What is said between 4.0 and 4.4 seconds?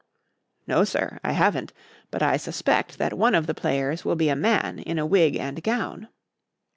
will be a